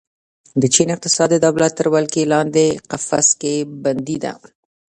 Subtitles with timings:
[0.61, 3.53] د چین اقتصاد د دولت تر ولکې لاندې قفس کې
[3.83, 4.33] بندي ده.